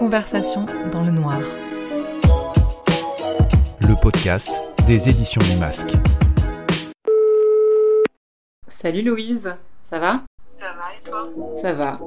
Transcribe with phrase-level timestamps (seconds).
[0.00, 1.40] Conversation dans le noir.
[3.82, 4.50] Le podcast
[4.86, 5.92] des éditions du Masque.
[8.66, 10.22] Salut Louise, ça va?
[10.58, 11.28] Ça va et toi?
[11.54, 11.98] Ça va.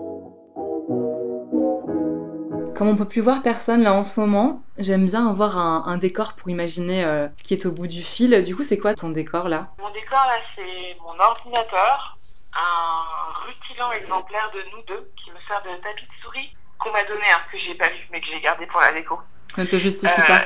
[2.76, 5.98] Comme on peut plus voir personne là en ce moment, j'aime bien avoir un, un
[5.98, 8.42] décor pour imaginer euh, qui est au bout du fil.
[8.42, 9.68] Du coup, c'est quoi ton décor là?
[9.78, 12.18] Mon décor là, c'est mon ordinateur,
[12.56, 16.54] un rutilant exemplaire de nous deux qui me sert de tapis de souris
[16.94, 19.20] m'a donné, hein, que j'ai pas vu mais que j'ai gardé pour la déco.
[19.58, 20.46] Ne te justifie Euh, pas.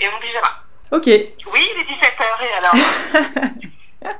[0.00, 0.62] Et mon pyjama.
[0.92, 1.06] Ok.
[1.06, 2.74] Oui, il est 17h et alors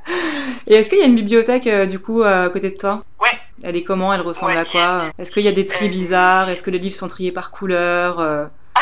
[0.67, 3.03] Et est-ce qu'il y a une bibliothèque euh, du coup euh, à côté de toi?
[3.19, 3.39] Ouais.
[3.63, 4.13] Elle est comment?
[4.13, 5.11] Elle ressemble Ouais, à quoi?
[5.17, 6.49] Est-ce qu'il y a des tris Euh, bizarres?
[6.49, 8.45] Est-ce que les livres sont triés par couleur euh,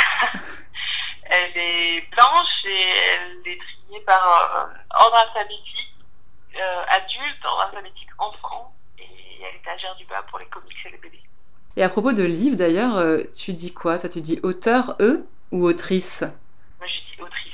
[1.23, 4.23] Elle est blanche et elle est triée par
[4.67, 5.93] euh, ordre alphabétique
[6.55, 9.03] euh, adulte, ordre alphabétique enfant et
[9.35, 10.97] il y a l'étagère du bas pour les comics et les.
[11.77, 15.25] Et à propos de livres d'ailleurs, euh, tu dis quoi Toi, tu dis auteur, eux
[15.51, 16.21] ou autrice?
[16.79, 17.51] Moi, j'ai dit autrice.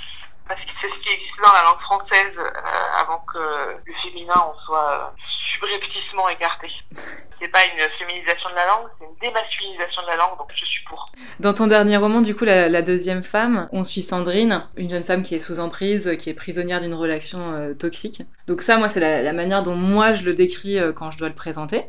[0.48, 3.40] Parce que c'est ce qui existe dans la langue française euh, avant que
[3.84, 5.22] le féminin en soit euh,
[5.54, 6.68] subrepticement écarté.
[7.42, 10.64] C'est pas une féminisation de la langue, c'est une démasculinisation de la langue, donc je
[10.64, 11.08] suis pour.
[11.40, 15.04] Dans ton dernier roman, du coup, la, la deuxième femme, on suit Sandrine, une jeune
[15.04, 18.22] femme qui est sous emprise, qui est prisonnière d'une relation euh, toxique.
[18.46, 21.18] Donc ça, moi, c'est la, la manière dont moi je le décris euh, quand je
[21.18, 21.86] dois le présenter.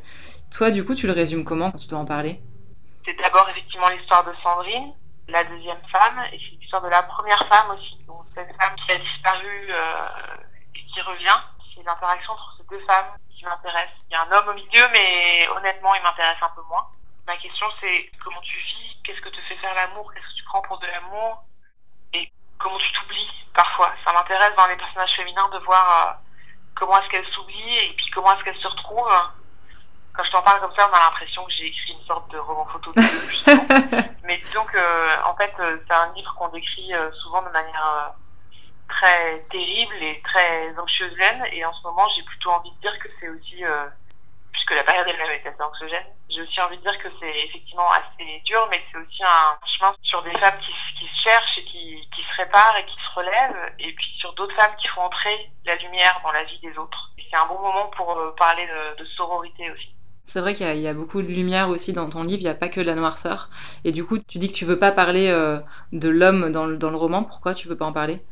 [0.53, 2.39] Toi, du coup, tu le résumes comment quand tu dois en parler?
[3.07, 4.93] C'est d'abord effectivement l'histoire de Sandrine,
[5.29, 7.97] la deuxième femme, et c'est l'histoire de la première femme aussi.
[8.07, 10.09] Donc cette femme qui a disparu euh,
[10.75, 11.41] et qui revient.
[11.75, 13.91] C'est l'interaction entre ces deux femmes qui m'intéresse.
[14.11, 16.87] Il y a un homme au milieu, mais honnêtement, il m'intéresse un peu moins.
[17.27, 20.45] Ma question c'est comment tu vis, qu'est-ce que te fait faire l'amour, qu'est-ce que tu
[20.45, 21.45] prends pour de l'amour,
[22.13, 23.93] et comment tu t'oublies parfois?
[24.05, 26.13] Ça m'intéresse dans les personnages féminins de voir euh,
[26.75, 29.11] comment est-ce qu'elles s'oublient et puis comment est-ce qu'elles se retrouvent.
[30.15, 32.39] Quand je t'en parle comme ça, on a l'impression que j'ai écrit une sorte de
[32.39, 32.93] roman photo.
[33.29, 33.65] justement.
[34.25, 37.49] Mais disons que, euh, en fait, euh, c'est un livre qu'on décrit euh, souvent de
[37.49, 38.15] manière
[38.89, 41.45] très terrible et très anxiogène.
[41.53, 43.87] Et en ce moment, j'ai plutôt envie de dire que c'est aussi, euh,
[44.53, 47.91] puisque la période elle-même est assez anxiogène, j'ai aussi envie de dire que c'est effectivement
[47.91, 51.65] assez dur, mais c'est aussi un chemin sur des femmes qui, qui se cherchent et
[51.65, 55.03] qui, qui se réparent et qui se relèvent, et puis sur d'autres femmes qui font
[55.03, 57.11] entrer la lumière dans la vie des autres.
[57.19, 59.95] Et c'est un bon moment pour parler de, de sororité aussi.
[60.27, 62.41] C'est vrai qu'il y, a- il y a beaucoup de lumière aussi dans ton livre,
[62.41, 63.51] il n'y a pas que de la noirceur.
[63.85, 65.59] Et du coup, tu dis que tu veux pas parler euh,
[65.93, 68.23] de l'homme dans, le- dans le roman, pourquoi tu veux pas en parler?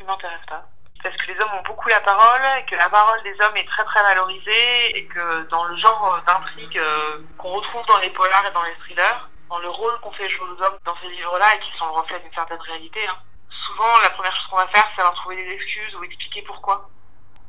[0.00, 0.66] Il m'intéresse pas.
[1.02, 3.68] Parce que les hommes ont beaucoup la parole, et que la parole des hommes est
[3.68, 8.10] très très valorisée, et que dans le genre euh, d'intrigue euh, qu'on retrouve dans les
[8.10, 11.08] polars et dans les thrillers, dans le rôle qu'on fait jouer aux hommes dans ces
[11.10, 13.16] livres-là, et qui sont le reflet d'une certaine réalité, hein,
[13.50, 16.88] souvent la première chose qu'on va faire, c'est leur trouver des excuses ou expliquer pourquoi.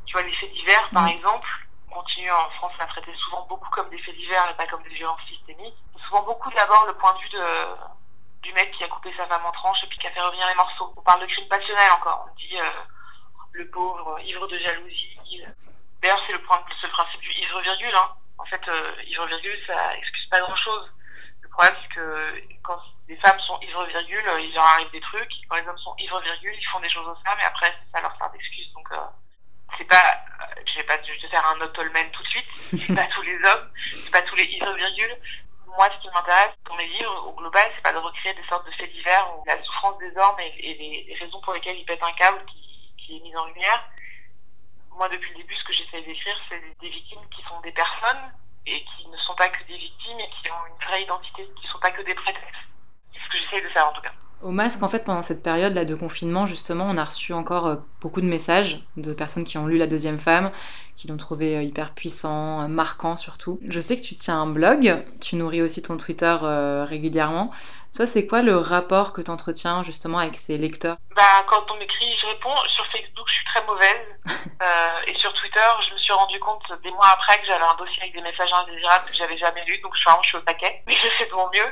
[0.06, 1.08] Tu vois, les faits divers, par Mm.
[1.16, 1.48] exemple,
[1.96, 4.90] continue en France à traiter souvent beaucoup comme des faits divers et pas comme des
[4.90, 5.78] violences systémiques.
[6.08, 7.30] Souvent beaucoup d'abord le point de vue
[8.42, 10.48] du mec qui a coupé sa femme en tranches et puis qui a fait revenir
[10.48, 10.94] les morceaux.
[10.96, 12.28] On parle de crime passionnel encore.
[12.30, 12.70] On dit euh,
[13.54, 15.18] le pauvre, ivre de jalousie.
[15.32, 15.56] il-
[16.02, 17.96] D'ailleurs, c'est le, le principe du ivre virgule.
[17.96, 18.10] Hein.
[18.38, 20.92] En fait, euh, ivre virgule, ça excuse pas grand-chose.
[21.42, 25.02] Le problème, c'est que quand les femmes sont ivre virgule, euh, il leur arrive des
[25.02, 25.32] trucs.
[25.50, 28.02] Quand les hommes sont ivre virgule, ils font des choses aux femmes et après, ça
[28.02, 28.72] leur sert d'excuse.
[28.74, 28.90] Donc,
[29.78, 30.20] c'est pas,
[30.86, 32.46] pas je vais faire un autolmen tout de suite.
[32.56, 35.18] C'est pas tous les hommes, c'est pas tous les ivre virgule.
[35.68, 38.66] Moi, ce qui m'intéresse dans mes livres, au global, c'est pas de recréer des sortes
[38.66, 42.04] de faits divers où la souffrance des hommes et, les raisons pour lesquelles ils pètent
[42.04, 43.84] un câble qui, qui est mise en lumière.
[44.92, 48.32] Moi, depuis le début, ce que j'essaie d'écrire, c'est des victimes qui sont des personnes
[48.66, 51.68] et qui ne sont pas que des victimes et qui ont une vraie identité, qui
[51.68, 52.66] ne sont pas que des prétextes.
[53.16, 54.12] C'est ce que j'essaie de faire en tout cas.
[54.42, 57.76] Au masque, en fait, pendant cette période-là de confinement, justement, on a reçu encore euh,
[58.02, 60.52] beaucoup de messages de personnes qui ont lu La Deuxième Femme,
[60.96, 63.60] qui l'ont trouvé euh, hyper puissant, euh, marquant surtout.
[63.68, 67.52] Je sais que tu tiens un blog, tu nourris aussi ton Twitter euh, régulièrement.
[67.96, 70.98] Toi, c'est quoi le rapport que tu entretiens justement avec ces lecteurs?
[71.16, 72.56] Bah, quand on m'écrit, je réponds.
[72.68, 74.06] Sur Facebook, je suis très mauvaise.
[74.62, 77.76] Euh, et sur Twitter, je me suis rendu compte des mois après que j'avais un
[77.76, 79.80] dossier avec des messages indésirables que j'avais jamais lus.
[79.80, 80.82] Donc, je suis vraiment je suis au paquet.
[80.88, 81.68] Mais je fais de mon mieux.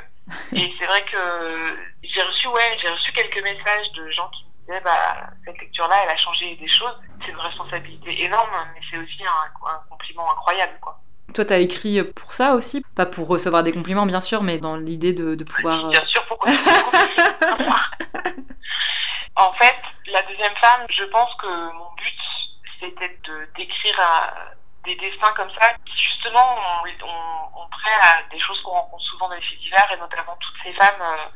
[0.54, 4.50] Et c'est vrai que j'ai reçu, ouais, j'ai reçu quelques messages de gens qui me
[4.66, 6.96] disaient, bah, cette lecture-là, elle a changé des choses.
[7.24, 10.98] C'est une responsabilité énorme, mais c'est aussi un, un compliment incroyable, quoi.
[11.34, 12.84] Toi, t'as écrit pour ça aussi?
[12.94, 15.86] Pas pour recevoir des compliments, bien sûr, mais dans l'idée de, de pouvoir...
[15.86, 16.50] euh, Bien sûr, pourquoi
[19.36, 22.14] En fait, la deuxième femme, je pense que mon but,
[22.80, 24.53] c'était de d'écrire à-
[24.84, 29.28] des destins comme ça, qui justement ont, ont, trait à des choses qu'on rencontre souvent
[29.28, 31.28] dans les faits divers, et notamment toutes ces femmes euh,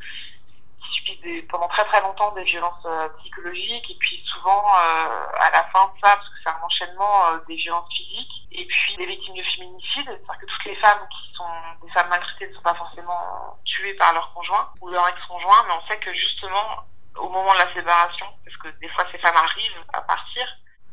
[0.91, 2.85] subissent pendant très très longtemps des violences
[3.19, 7.55] psychologiques et puis souvent à la fin de ça, parce que c'est un enchaînement des
[7.55, 11.45] violences physiques et puis des victimes de féminicide, c'est-à-dire que toutes les femmes qui sont
[11.83, 15.73] des femmes maltraitées ne sont pas forcément tuées par leur conjoint ou leur ex-conjoint, mais
[15.73, 16.83] on sait que justement
[17.17, 20.47] au moment de la séparation, parce que des fois ces femmes arrivent à partir,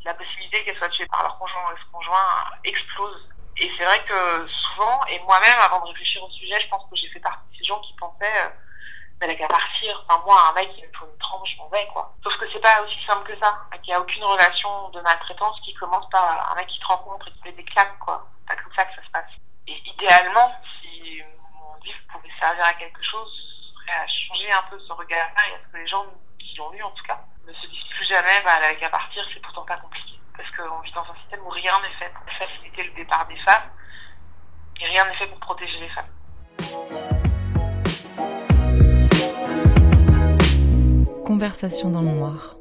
[0.07, 2.27] la possibilité qu'elles soient tuées par leur conjoint ou ex-conjoint
[2.65, 3.29] explose.
[3.59, 6.97] Et c'est vrai que souvent, et moi-même, avant de réfléchir au sujet, je pense que
[6.97, 8.51] j'ai fait partie de ces gens qui pensaient, euh,
[9.21, 10.05] elle n'a qu'à partir.
[10.09, 12.15] Enfin, moi, un mec, il me faut une trempe, je m'en vais, quoi.
[12.23, 13.59] Sauf que c'est pas aussi simple que ça.
[13.83, 17.29] Il n'y a aucune relation de maltraitance qui commence par un mec qui te rencontre
[17.29, 18.27] et qui fait des claques, quoi.
[18.41, 19.31] C'est pas comme ça que ça se passe.
[19.67, 21.23] Et idéalement, si
[21.55, 25.49] mon livre pouvait servir à quelque chose, ce serait à changer un peu ce regard-là
[25.51, 26.05] et à ce que les gens
[26.39, 29.25] qui l'ont lu, en tout cas, ne se disent plus jamais, bah, elle qu'à partir,
[29.33, 30.19] c'est pourtant pas compliqué.
[30.37, 33.37] Parce qu'on vit dans un système où rien n'est fait pour faciliter le départ des
[33.37, 33.71] femmes
[34.81, 36.07] et rien n'est fait pour protéger les femmes.
[41.25, 42.57] Conversation dans le noir.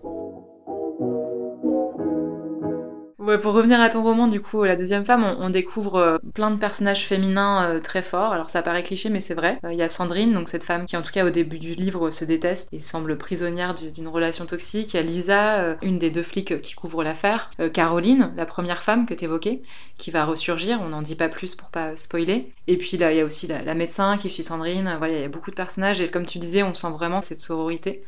[3.42, 6.58] Pour revenir à ton roman, du coup, La deuxième femme, on, découvre euh, plein de
[6.58, 8.34] personnages féminins euh, très forts.
[8.34, 9.60] Alors ça paraît cliché, mais c'est vrai.
[9.64, 11.74] Euh, il y a Sandrine, donc cette femme qui, en tout cas, au début du
[11.74, 14.94] livre, se déteste et semble prisonnière d'une relation toxique.
[14.94, 17.50] Il y a Lisa, une des deux flics qui couvre l'affaire.
[17.74, 19.62] Caroline, la première femme que tu évoquais,
[19.98, 20.80] qui va ressurgir.
[20.82, 22.52] On n'en dit pas plus pour pas spoiler.
[22.68, 24.96] Et puis là, il y a aussi la, médecin qui suit Sandrine.
[24.98, 27.40] Voilà, il y a beaucoup de personnages et comme tu disais, on sent vraiment cette
[27.40, 28.02] sororité.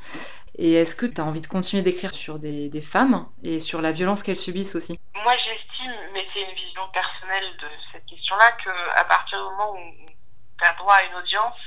[0.58, 3.82] Et est-ce que tu as envie de continuer d'écrire sur des, des, femmes et sur
[3.82, 4.98] la violence qu'elles subissent aussi?
[5.28, 10.06] Moi, j'estime, mais c'est une vision personnelle de cette question-là, qu'à partir du moment où
[10.58, 11.60] tu as droit à une audience,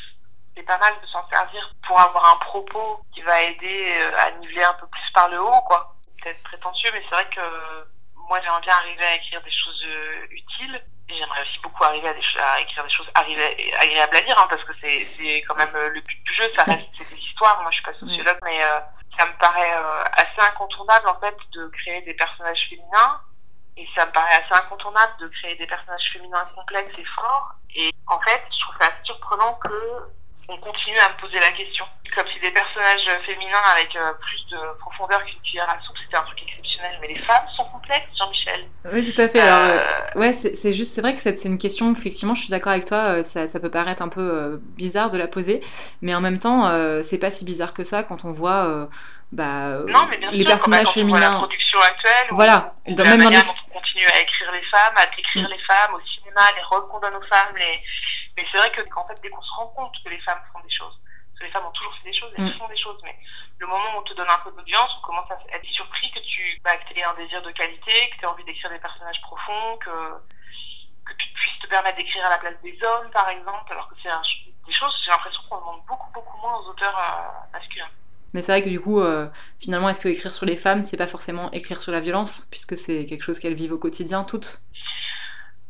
[0.57, 4.31] c'est pas mal de s'en servir pour avoir un propos qui va aider euh, à
[4.31, 5.95] niveler un peu plus par le haut, quoi.
[6.23, 7.87] Peut-être prétentieux, mais c'est vrai que
[8.31, 10.83] moi, j'aimerais bien arriver à écrire des choses euh, utiles.
[11.11, 14.65] J'aimerais aussi beaucoup arriver à, des, à écrire des choses agréables à lire, hein, parce
[14.65, 17.61] que c'est quand même euh, le but du jeu, ça reste des histoires.
[17.61, 18.81] Moi, je suis pas sociologue, mais euh,
[19.19, 19.75] ça me paraît
[20.15, 23.21] assez incontournable, en fait, de créer des personnages féminins.
[23.77, 27.55] Et ça me paraît assez incontournable de créer des personnages féminins complexes et forts.
[27.75, 30.05] Et en fait, je trouve ça surprenant que
[30.51, 31.85] on continue à me poser la question.
[32.15, 36.17] Comme si des personnages féminins avec euh, plus de profondeur qu'une cuillère à soupe, c'était
[36.17, 36.99] un truc exceptionnel.
[37.01, 38.67] Mais les femmes sont complexes, Jean-Michel.
[38.93, 39.41] Oui, tout à fait.
[39.41, 39.79] Alors, euh,
[40.17, 42.85] euh, ouais, c'est juste, c'est vrai que c'est une question, effectivement, je suis d'accord avec
[42.85, 45.63] toi, ça, ça, peut paraître un peu bizarre de la poser,
[46.03, 46.69] mais en même temps,
[47.03, 48.89] c'est pas si bizarre que ça quand on voit.
[49.33, 51.21] Bah, non, mais bien les sûr, personnages quand féminins.
[51.21, 54.95] la production actuelle, voilà, dans la même manière dont on continue à écrire les femmes,
[54.97, 55.53] à décrire mm.
[55.53, 57.81] les femmes au cinéma, les rôles qu'on donne aux femmes, les,
[58.37, 60.59] mais c'est vrai que en fait, dès qu'on se rend compte que les femmes font
[60.61, 60.99] des choses,
[61.39, 62.59] que les femmes ont toujours fait des choses, elles mm.
[62.59, 63.17] font des choses, mais
[63.59, 66.21] le moment où on te donne un peu d'audience, on commence à être surpris que
[66.21, 69.21] tu bah, que aies un désir de qualité, que tu aies envie d'écrire des personnages
[69.21, 69.91] profonds, que,
[71.07, 73.95] que tu puisses te permettre d'écrire à la place des hommes, par exemple, alors que
[74.03, 74.11] c'est
[74.67, 77.91] des choses, j'ai l'impression qu'on demande beaucoup, beaucoup moins aux auteurs euh, masculins.
[78.33, 79.29] Mais c'est vrai que du coup, euh,
[79.61, 82.77] finalement, est-ce que écrire sur les femmes, c'est pas forcément écrire sur la violence, puisque
[82.77, 84.63] c'est quelque chose qu'elles vivent au quotidien toutes?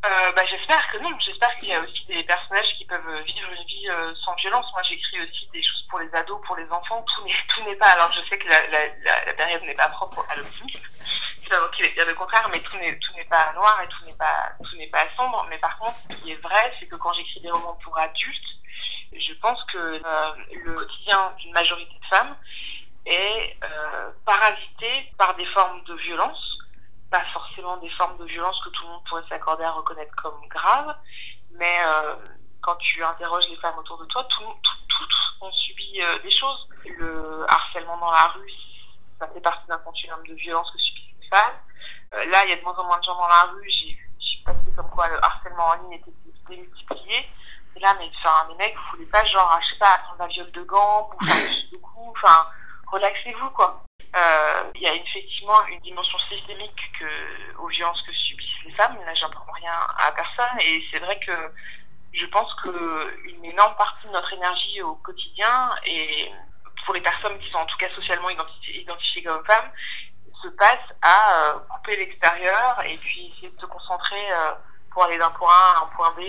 [0.04, 1.10] Euh, bah, J'espère que non.
[1.18, 4.66] J'espère qu'il y a aussi des personnages qui peuvent vivre une vie euh, sans violence.
[4.72, 7.04] Moi, j'écris aussi des choses pour les ados, pour les enfants.
[7.14, 7.88] Tout n'est, pas.
[7.88, 10.80] Alors, je sais que la, période n'est pas propre à l'optimisme.
[11.42, 14.52] C'est pas qu'il dire le contraire, mais tout n'est, pas noir et tout n'est pas,
[14.62, 15.46] tout n'est pas sombre.
[15.50, 18.59] Mais par contre, ce qui est vrai, c'est que quand j'écris des romans pour adultes,
[19.12, 20.32] je pense que euh,
[20.64, 22.36] le quotidien d'une majorité de femmes
[23.06, 26.50] est euh, parasité par des formes de violence
[27.10, 30.40] pas forcément des formes de violence que tout le monde pourrait s'accorder à reconnaître comme
[30.48, 30.94] graves,
[31.52, 32.14] mais euh,
[32.62, 34.54] quand tu interroges les femmes autour de toi, tout,
[34.88, 36.68] toutes ont subi euh, des choses.
[36.84, 38.52] Le harcèlement dans la rue,
[39.18, 41.54] ça fait partie d'un continuum de violence que subissent les femmes.
[42.12, 43.70] Là, il y a de moins en moins de gens dans la rue.
[43.70, 43.96] J'ai
[44.44, 46.12] passé comme quoi le harcèlement en ligne était
[46.48, 47.28] démultiplié.
[47.76, 50.26] Et là, mais enfin, les mecs, vous voulez pas genre, je sais pas, prendre la
[50.26, 51.36] viole de gants ou faire
[51.72, 52.46] de coups, enfin,
[52.90, 53.84] relaxez-vous quoi.
[54.16, 58.98] Euh, il y a effectivement une dimension systémique que, aux violences que subissent les femmes.
[59.06, 60.60] Là, j'apprends rien à personne.
[60.60, 61.32] Et c'est vrai que
[62.12, 66.32] je pense qu'une énorme partie de notre énergie au quotidien, et
[66.84, 68.84] pour les personnes qui sont en tout cas socialement identifiées,
[69.24, 69.70] comme femmes,
[70.42, 74.52] se passe à euh, couper l'extérieur et puis essayer de se concentrer euh,
[74.90, 76.20] pour aller d'un point A à un point B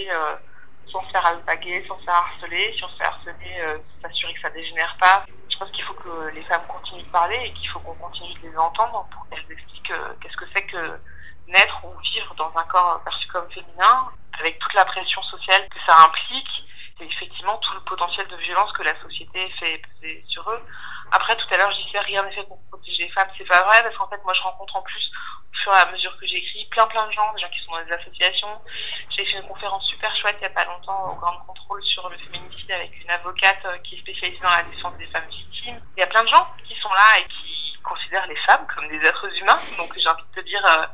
[0.88, 2.74] sans se faire alpaguer, sans se faire harceler.
[2.74, 5.26] Si se fait harceler, s'assurer que ça dégénère pas
[5.62, 8.50] pense qu'il faut que les femmes continuent de parler et qu'il faut qu'on continue de
[8.50, 11.00] les entendre pour qu'elles expliquent euh, qu'est-ce que c'est que
[11.48, 14.10] naître ou vivre dans un corps perçu comme féminin,
[14.40, 16.66] avec toute la pression sociale que ça implique,
[17.00, 20.66] et effectivement tout le potentiel de violence que la société fait peser sur eux.
[21.12, 23.28] Après, tout à l'heure, je disais rien n'est fait pour protéger les femmes.
[23.38, 25.12] C'est pas vrai, parce qu'en fait, moi, je rencontre en plus,
[25.52, 27.72] au fur et à mesure que j'écris, plein plein de gens, des gens qui sont
[27.72, 28.62] dans des associations.
[29.10, 32.08] J'ai fait une conférence super chouette il y a pas longtemps au Grand Contrôle sur
[32.10, 35.82] le féminicide avec une avocate euh, qui est spécialisée dans la défense des femmes victimes.
[35.98, 38.88] Il y a plein de gens qui sont là et qui considèrent les femmes comme
[38.88, 39.60] des êtres humains.
[39.78, 40.86] Donc, j'ai envie de te dire, euh,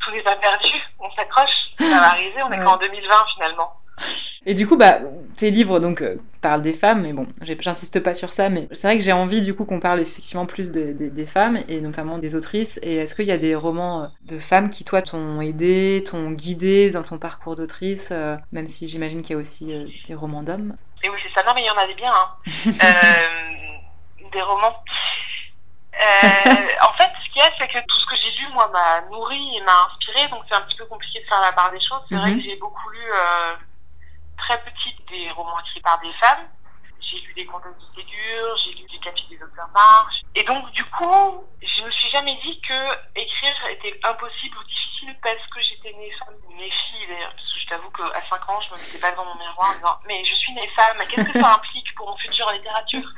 [0.00, 0.72] tout n'est pas perdu.
[0.98, 1.70] On s'accroche.
[1.78, 2.42] Ça va arriver.
[2.42, 3.75] On est qu'en 2020 finalement.
[4.48, 5.00] Et du coup, bah,
[5.36, 8.86] tes livres donc euh, parlent des femmes, mais bon, j'insiste pas sur ça, mais c'est
[8.86, 12.18] vrai que j'ai envie du coup qu'on parle effectivement plus des, des, femmes et notamment
[12.18, 12.78] des autrices.
[12.84, 16.30] Et est-ce qu'il y a des romans euh, de femmes qui toi t'ont aidé, t'ont
[16.30, 19.72] guidé dans ton parcours d'autrice, euh, même si j'imagine qu'il y a aussi
[20.06, 20.76] des romans d'hommes?
[21.02, 21.44] Et oui, c'est ça.
[21.44, 22.12] Non, mais il y en avait bien.
[22.12, 22.70] Hein.
[24.32, 24.76] des romans.
[25.96, 29.00] en fait, ce qu'il y a, c'est que tout ce que j'ai lu, moi, m'a
[29.10, 31.80] nourri et m'a inspiré, donc c'est un petit peu compliqué de faire la part des
[31.80, 32.00] choses.
[32.08, 32.38] C'est vrai mhm.
[32.38, 33.02] que j'ai beaucoup lu
[34.36, 36.48] très petite des romans écrits par des femmes.
[37.00, 40.22] J'ai lu des contes de Ségur, j'ai lu des capitaux des Docteur March.
[40.34, 45.16] Et donc, du coup, je me suis jamais dit que écrire était impossible ou difficile
[45.22, 46.34] parce que j'étais née femme.
[46.56, 49.24] Mes filles, d'ailleurs, parce que je t'avoue qu'à 5 ans, je me mettais pas devant
[49.24, 52.16] mon miroir en disant Mais je suis née femme, qu'est-ce que ça implique pour mon
[52.16, 53.08] futur en littérature?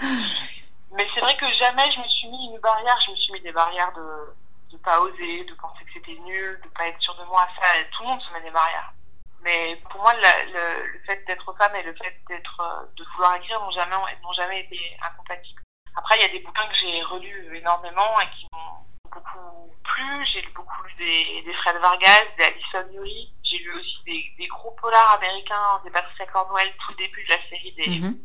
[0.93, 3.41] Mais c'est vrai que jamais je me suis mis une barrière, je me suis mis
[3.41, 4.35] des barrières de
[4.73, 7.47] ne pas oser, de penser que c'était nul, de pas être sûre de moi.
[7.61, 8.93] Ça, tout le monde se met des barrières.
[9.43, 13.37] Mais pour moi, le, le, fait d'être femme et le fait d'être, euh, de vouloir
[13.37, 15.63] écrire n'ont jamais, n'ont jamais été incompatibles.
[15.97, 20.27] Après, il y a des bouquins que j'ai relus énormément et qui m'ont beaucoup plu.
[20.27, 23.33] J'ai lu beaucoup lu des, des Fred Vargas, des Alison Nuri.
[23.43, 27.31] J'ai lu aussi des, des, gros polars américains, des Patricia Cornwell, tout le début de
[27.31, 28.25] la série des, mm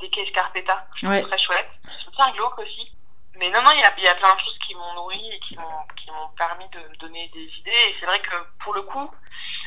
[0.00, 0.86] des Case Carpeta.
[1.02, 1.22] Ouais.
[1.22, 1.68] Très chouette.
[1.84, 2.96] C'est un glauque aussi.
[3.36, 5.40] Mais non, non, il y a, y a, plein de choses qui m'ont nourri et
[5.40, 7.70] qui m'ont, qui m'ont permis de me donner des idées.
[7.70, 9.10] Et c'est vrai que pour le coup,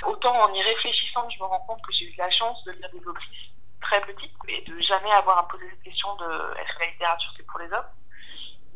[0.06, 3.08] Autant en y réfléchissant, je me rends compte que j'ai eu la chance de des
[3.08, 6.26] autrices très petites et de jamais avoir à poser cette question de
[6.60, 7.86] est-ce que la littérature c'est pour les hommes?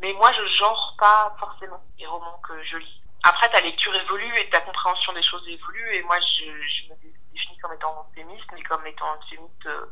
[0.00, 3.02] Mais moi, je genre pas forcément les romans que je lis.
[3.24, 5.94] Après, ta lecture évolue et ta compréhension des choses évolue.
[5.94, 6.44] Et moi, je,
[6.88, 6.94] me
[7.32, 9.86] définis comme étant féministe, mais comme étant féministe euh,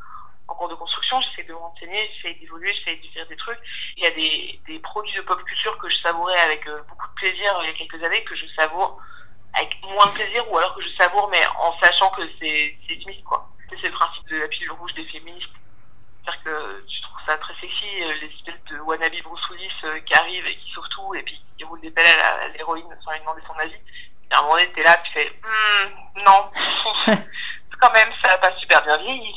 [0.47, 1.21] en cours de construction.
[1.21, 3.59] J'essaie de m'enseigner, j'essaie d'évoluer, j'essaie de faire des trucs.
[3.97, 7.15] Il y a des, produits de pop culture que je savourais avec euh, beaucoup de
[7.15, 9.01] plaisir il y a quelques années, que je savoure
[9.57, 13.25] avec moins de plaisir ou alors que je savoure mais en sachant que c'est Smith
[13.25, 13.49] quoi.
[13.69, 15.51] C'est le principe de la pilule rouge des féministes.
[16.23, 20.01] C'est-à-dire que tu trouves ça très sexy, euh, les espèces de wannabe Bruce Willis euh,
[20.01, 23.13] qui arrivent et qui sauvent tout et puis qui roulent des pelles à l'héroïne sans
[23.13, 23.75] lui demander son avis.
[23.75, 26.51] Et à un moment donné, t'es là, tu fais hmm, non,
[27.81, 29.35] quand même, ça n'a pas super bien vieilli.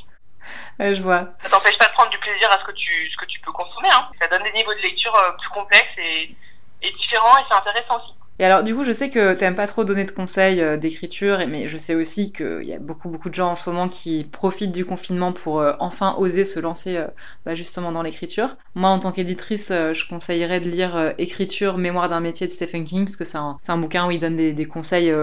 [0.80, 1.26] je vois.
[1.44, 3.52] Ça t'empêche pas de prendre du plaisir à ce que tu, ce que tu peux
[3.52, 3.90] consommer.
[3.92, 4.10] Hein.
[4.22, 6.36] Ça donne des niveaux de lecture euh, plus complexes et,
[6.82, 8.14] et différents et c'est intéressant aussi.
[8.42, 11.40] Et alors, du coup, je sais que t'aimes pas trop donner de conseils euh, d'écriture,
[11.50, 14.24] mais je sais aussi qu'il y a beaucoup, beaucoup de gens en ce moment qui
[14.32, 17.08] profitent du confinement pour euh, enfin oser se lancer euh,
[17.46, 18.56] bah, justement dans l'écriture.
[18.76, 23.04] Moi, en tant qu'éditrice, je conseillerais de lire Écriture, mémoire d'un métier de Stephen King,
[23.04, 25.14] parce que c'est un, un, bouquin où il donne des, des conseils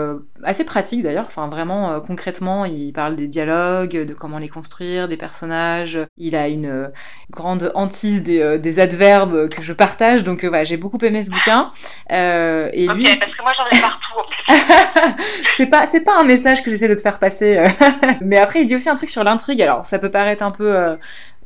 [0.43, 5.17] assez pratiques d'ailleurs, enfin vraiment concrètement, il parle des dialogues, de comment les construire, des
[5.17, 5.99] personnages.
[6.19, 6.91] Il a une
[7.31, 11.71] grande hantise des, des, adverbes que je partage, donc voilà, j'ai beaucoup aimé ce bouquin.
[12.11, 14.05] et lui, parce que moi j'en ai partout.
[15.57, 17.59] c'est pas c'est pas un message que j'essaie de te faire passer.
[17.59, 17.69] Euh.
[18.21, 19.63] mais après il dit aussi un truc sur l'intrigue.
[19.63, 20.97] Alors ça peut paraître un peu euh,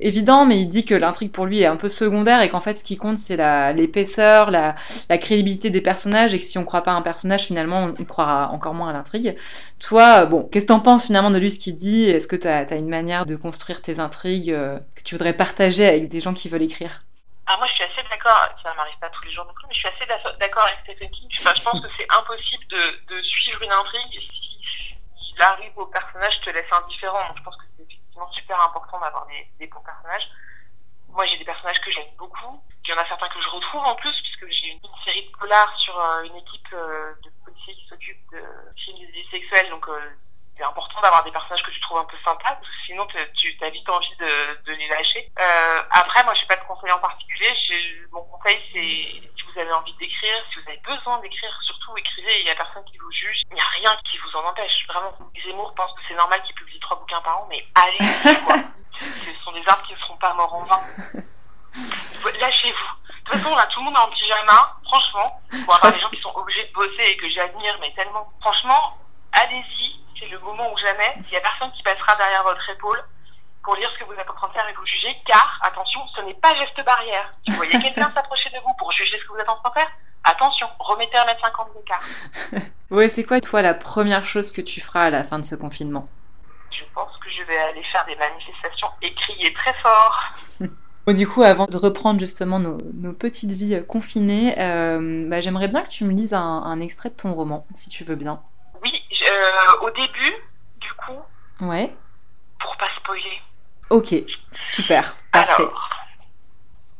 [0.01, 2.75] évident, mais il dit que l'intrigue pour lui est un peu secondaire et qu'en fait
[2.75, 3.37] ce qui compte c'est
[3.75, 4.75] l'épaisseur, la,
[5.09, 8.05] la, crédibilité des personnages et que si on croit pas à un personnage finalement on
[8.05, 9.37] croira encore moins à l'intrigue.
[9.79, 12.05] Toi, bon, qu'est-ce que t'en penses finalement de lui ce qu'il dit?
[12.05, 15.87] Est-ce que t'as as une manière de construire tes intrigues euh, que tu voudrais partager
[15.87, 17.05] avec des gens qui veulent écrire?
[17.47, 17.85] Alors moi, je suis
[18.23, 20.07] d'accord, ça m'arrive pas tous les jours non plus, mais je suis assez
[20.39, 21.29] d'accord avec Stephen King.
[21.31, 24.97] je pense que c'est impossible de, suivre une intrigue si,
[25.33, 27.29] il arrive au personnage te laisse indifférent.
[27.29, 29.27] Donc je pense que c'est effectivement super important d'avoir
[29.59, 30.29] des, bons personnages.
[31.09, 32.63] Moi, j'ai des personnages que j'aime beaucoup.
[32.85, 35.37] Il y en a certains que je retrouve en plus, puisque j'ai une, série de
[35.37, 40.11] polars sur euh, une équipe euh, de policiers qui s'occupe de vie sexuelle, donc euh,
[40.61, 43.17] c'est important d'avoir des personnages que tu trouves un peu sympas, parce que sinon tu
[43.17, 45.33] as vite envie de, de les lâcher.
[45.41, 47.49] Euh, après, moi, je n'ai pas de conseil en particulier.
[48.13, 52.41] Mon conseil, c'est si vous avez envie d'écrire, si vous avez besoin d'écrire, surtout écrivez.
[52.41, 53.41] Il n'y a personne qui vous juge.
[53.51, 54.87] Il n'y a rien qui vous en empêche.
[54.89, 55.13] Vraiment,
[55.43, 57.99] Zemmour pense que c'est normal qu'il publie trois bouquins par an, mais allez,
[58.45, 58.57] quoi.
[59.01, 60.81] Ce sont des arbres qui ne seront pas morts en vain.
[62.39, 62.85] Lâchez-vous.
[63.09, 64.77] De toute façon, là, tout le monde a un pyjama.
[64.85, 68.31] Franchement, pour avoir des gens qui sont obligés de bosser et que j'admire, mais tellement.
[68.41, 68.99] Franchement,
[69.33, 73.03] allez-y c'est le moment où jamais, il n'y a personne qui passera derrière votre épaule
[73.63, 76.01] pour lire ce que vous êtes en train de faire et vous juger, car, attention,
[76.15, 77.31] ce n'est pas geste barrière.
[77.45, 79.71] Si vous voyez quelqu'un s'approcher de vous pour juger ce que vous êtes en train
[79.71, 79.91] de faire,
[80.25, 82.03] attention, remettez un mètre cinquante d'écart.
[82.91, 85.55] oui, c'est quoi, toi, la première chose que tu feras à la fin de ce
[85.55, 86.09] confinement?
[86.71, 90.31] Je pense que je vais aller faire des manifestations et crier très fort.
[91.13, 95.89] du coup, avant de reprendre justement nos, petites vies confinées, euh, bah, j'aimerais bien que
[95.89, 98.43] tu me lises un, extrait de ton roman, si tu veux bien.
[99.31, 100.35] Euh, au début,
[100.79, 101.23] du coup.
[101.61, 101.95] Ouais.
[102.59, 103.43] Pour pas spoiler.
[103.91, 104.15] Ok,
[104.55, 105.63] super, parfait.
[105.63, 105.91] Alors,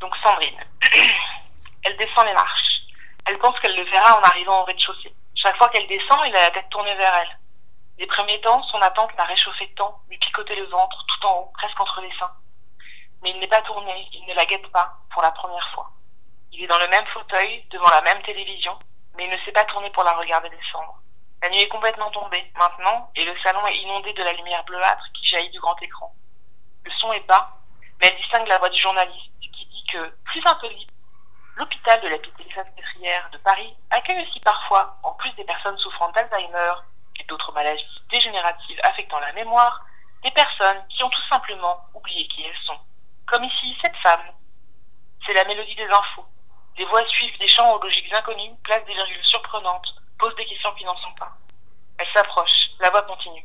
[0.01, 0.65] donc Sandrine,
[1.85, 2.81] elle descend les marches.
[3.27, 5.15] Elle pense qu'elle le verra en arrivant au rez-de-chaussée.
[5.35, 7.39] Chaque fois qu'elle descend, il a la tête tournée vers elle.
[7.99, 11.53] Les premiers temps, son attente l'a réchauffé tant, lui picoter le ventre tout en haut,
[11.55, 12.33] presque entre les seins.
[13.23, 15.91] Mais il n'est pas tourné, il ne la guette pas, pour la première fois.
[16.53, 18.79] Il est dans le même fauteuil, devant la même télévision,
[19.17, 21.00] mais il ne s'est pas tourné pour la regarder descendre.
[21.43, 25.05] La nuit est complètement tombée, maintenant, et le salon est inondé de la lumière bleuâtre
[25.15, 26.15] qui jaillit du grand écran.
[26.85, 27.57] Le son est bas,
[28.01, 30.91] mais elle distingue la voix du journaliste, qui dit que, plus insolite,
[31.57, 32.45] l'hôpital de la Pitié
[32.77, 36.73] pétrière de Paris accueille aussi parfois, en plus des personnes souffrant d'Alzheimer
[37.19, 39.85] et d'autres maladies dégénératives affectant la mémoire,
[40.23, 42.79] des personnes qui ont tout simplement oublié qui elles sont.
[43.27, 44.33] Comme ici, cette femme.
[45.25, 46.27] C'est la mélodie des infos.
[46.77, 50.73] Des voix suivent des chants aux logiques inconnues, placent des virgules surprenantes, posent des questions
[50.75, 51.33] qui n'en sont pas.
[51.99, 53.45] Elle s'approche, la voix continue.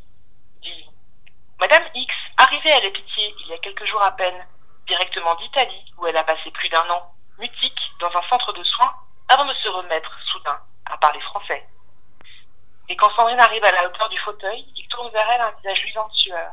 [0.61, 0.89] Dit
[1.59, 4.45] Madame X, arrivée à l'épitié il y a quelques jours à peine,
[4.85, 8.93] directement d'Italie, où elle a passé plus d'un an, mutique, dans un centre de soins,
[9.29, 11.65] avant de se remettre, soudain, à parler français.
[12.89, 15.81] Et quand Sandrine arrive à la hauteur du fauteuil, il tourne vers elle un visage
[15.81, 16.51] luisant de sueur.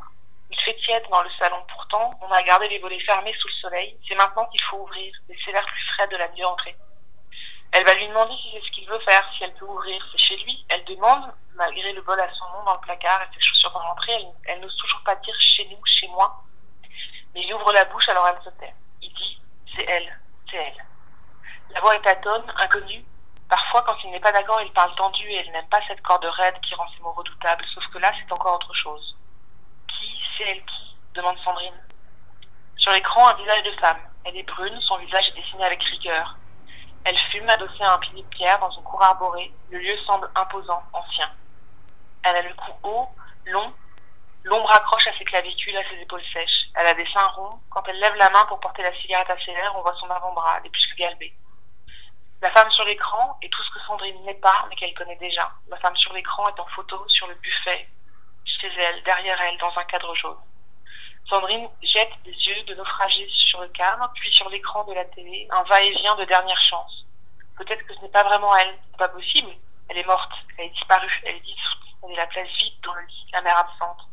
[0.50, 1.62] Il fait tiède dans le salon.
[1.68, 3.98] Pourtant, on a gardé les volets fermés sous le soleil.
[4.08, 6.76] C'est maintenant qu'il faut ouvrir, laisser l'air plus frais de la nuit entrée.
[7.72, 10.04] Elle va lui demander si c'est ce qu'il veut faire, si elle peut ouvrir.
[10.12, 10.64] C'est chez lui.
[10.68, 13.82] Elle demande, malgré le bol à son nom dans le placard et ses chaussures dans
[13.82, 16.42] l'entrée, elle, n'ose toujours pas dire chez nous, chez moi.
[17.34, 18.74] Mais il ouvre la bouche, alors elle se tait.
[19.00, 19.40] Il dit,
[19.74, 20.84] c'est elle, c'est elle.
[21.70, 23.04] La voix est atone, inconnue.
[23.48, 26.24] Parfois, quand il n'est pas d'accord, il parle tendu et elle n'aime pas cette corde
[26.24, 27.64] raide qui rend ses mots redoutables.
[27.74, 29.16] Sauf que là, c'est encore autre chose
[30.36, 30.96] c'est elle qui?
[31.14, 31.74] demande Sandrine.
[32.76, 33.98] Sur l'écran, un visage de femme.
[34.24, 36.36] Elle est brune, son visage est dessiné avec rigueur.
[37.04, 39.52] Elle fume adossée à un pilier de pierre dans une cour arborée.
[39.70, 41.30] Le lieu semble imposant, ancien.
[42.22, 43.08] Elle a le cou haut,
[43.46, 43.72] long.
[44.44, 46.68] L'ombre accroche à ses clavicules, à ses épaules sèches.
[46.74, 47.60] Elle a des seins ronds.
[47.70, 50.10] Quand elle lève la main pour porter la cigarette à ses lèvres, on voit son
[50.10, 51.34] avant-bras, les plus que galbé.
[52.40, 55.50] La femme sur l'écran est tout ce que Sandrine n'est pas, mais qu'elle connaît déjà.
[55.68, 57.88] La femme sur l'écran est en photo sur le buffet,
[58.44, 60.36] chez elle, derrière elle, dans un cadre jaune.
[61.28, 65.48] Sandrine jette des yeux de naufragés sur le cadre, puis sur l'écran de la télé,
[65.50, 67.06] un va-et-vient de dernière chance.
[67.56, 69.50] Peut-être que ce n'est pas vraiment elle, c'est pas possible.
[69.88, 72.94] Elle est morte, elle est disparue, elle est dissoute, elle est la place vide dans
[72.94, 74.08] le lit, la mère absente.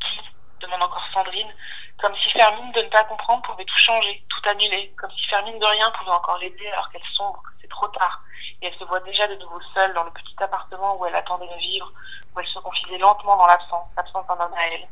[0.00, 0.20] Qui?
[0.60, 1.52] demande encore Sandrine,
[1.98, 5.58] comme si Fermine de ne pas comprendre pouvait tout changer, tout annuler, comme si Fermine
[5.58, 8.22] de rien pouvait encore l'aider alors qu'elle sombre, c'est trop tard.
[8.62, 11.48] Et elle se voit déjà de nouveau seule dans le petit appartement où elle attendait
[11.48, 11.92] de vivre,
[12.34, 14.88] où elle se confisait lentement dans l'absence, l'absence d'un homme à elle.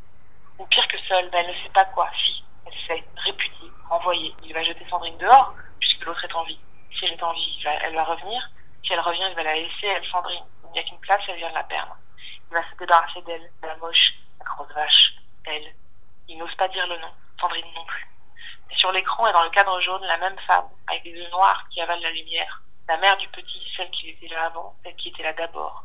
[0.58, 2.08] Ou pire que seule, ben elle ne sait pas quoi.
[2.24, 4.34] Si, elle sait, répudier, renvoyer.
[4.44, 6.58] Il va jeter Sandrine dehors, puisque l'autre est en vie.
[6.96, 8.48] Si elle est en vie, elle va revenir.
[8.84, 10.44] Si elle revient, il va la laisser, elle, Sandrine.
[10.66, 11.96] Il n'y a qu'une place, elle vient de la perdre.
[12.50, 15.14] Il va se débarrasser d'elle, de la moche, la grosse vache,
[15.44, 15.74] elle.
[16.28, 18.08] Il n'ose pas dire le nom, Sandrine non plus.
[18.76, 21.80] Sur l'écran et dans le cadre jaune, la même femme, avec des yeux noirs qui
[21.80, 22.62] avalent la lumière.
[22.88, 25.84] La mère du petit, celle qui était là avant, celle qui était là d'abord,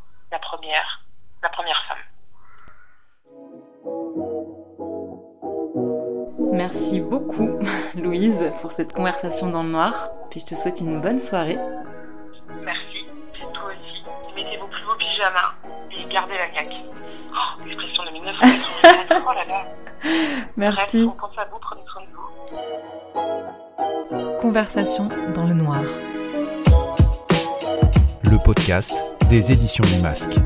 [6.72, 7.58] Merci beaucoup,
[7.96, 10.10] Louise, pour cette conversation dans le noir.
[10.30, 11.58] Puis je te souhaite une bonne soirée.
[12.62, 14.04] Merci, c'est toi aussi.
[14.36, 15.52] Mettez vos plus beaux pyjamas
[15.90, 16.72] et gardez la caque.
[17.32, 19.24] Oh, l'expression de 1994.
[19.26, 19.64] oh là là.
[20.56, 21.06] Merci.
[21.06, 22.08] Bref, on pense à vous, prenez soin de
[24.14, 24.40] vous.
[24.40, 25.82] Conversation dans le noir.
[28.30, 28.94] Le podcast
[29.28, 30.38] des éditions du Masque.